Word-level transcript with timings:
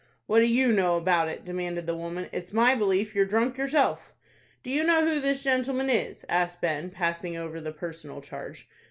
"What 0.25 0.39
do 0.39 0.45
you 0.47 0.71
know 0.71 0.97
about 0.97 1.27
it?" 1.27 1.45
demanded 1.45 1.85
the 1.85 1.95
woman. 1.95 2.27
"It's 2.31 2.51
my 2.51 2.73
belief 2.73 3.13
you're 3.13 3.23
drunk 3.23 3.55
yourself." 3.59 4.13
"Do 4.63 4.71
you 4.71 4.83
know 4.83 5.05
who 5.05 5.19
this 5.21 5.43
gentleman 5.43 5.91
is?" 5.91 6.25
asked 6.27 6.59
Ben, 6.59 6.89
passing 6.89 7.37
over 7.37 7.61
the 7.61 7.71
personal 7.71 8.19
charge. 8.19 8.67